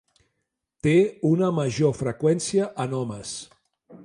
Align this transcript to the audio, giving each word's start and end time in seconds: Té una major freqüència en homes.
Té 0.87 0.93
una 1.33 1.49
major 1.59 1.95
freqüència 2.01 2.71
en 2.87 3.01
homes. 3.03 3.37